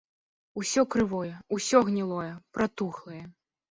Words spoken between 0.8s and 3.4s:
крывое, усё гнілое, пратухлае.